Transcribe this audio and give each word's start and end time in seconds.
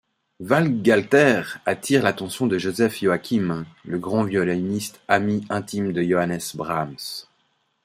Waghalter 0.39 1.43
attire 1.67 2.01
l'attention 2.01 2.47
de 2.47 2.57
Joseph 2.57 3.01
Joachim, 3.01 3.67
le 3.85 3.99
grand 3.99 4.23
violoniste, 4.23 4.99
ami 5.07 5.45
intime 5.51 5.93
de 5.93 6.01
Johannes 6.01 6.41
Brahms. 6.55 7.27